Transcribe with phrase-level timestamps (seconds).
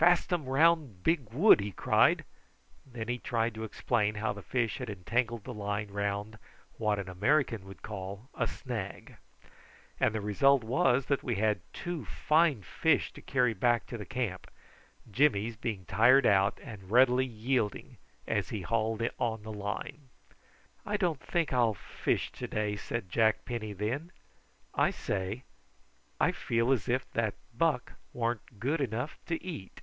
[0.00, 2.24] "Fastum round big wood!" he cried;
[2.84, 6.38] and then he tried to explain how the fish had entangled the line round
[6.76, 9.16] what an American would call a snag;
[9.98, 14.06] and the result was that we had two fine fish to carry back to the
[14.06, 14.46] camp,
[15.10, 20.10] Jimmy's being tired out and readily yielding as he hauled on the line.
[20.86, 24.12] "I don't think I'll fish to day," said Jack Penny then.
[24.76, 25.42] "I say,
[26.20, 29.80] I feel as if that buck warn't good enough to eat."